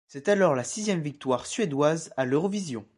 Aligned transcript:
C'est 0.07 0.29
alors 0.29 0.55
la 0.55 0.63
sixième 0.63 1.01
victoire 1.03 1.45
suédoise 1.45 2.09
à 2.17 2.25
l'Eurovision. 2.25 2.87